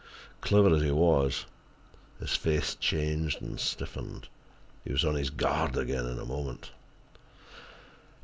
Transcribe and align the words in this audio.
Clever 0.41 0.73
as 0.73 0.81
he 0.81 0.89
was, 0.89 1.45
his 2.19 2.35
face 2.35 2.73
changed 2.73 3.39
and 3.39 3.59
stiffened. 3.59 4.29
He 4.83 4.91
was 4.93 5.05
on 5.05 5.13
his 5.13 5.29
guard 5.29 5.77
again 5.77 6.07
in 6.07 6.17
a 6.17 6.25
moment. 6.25 6.71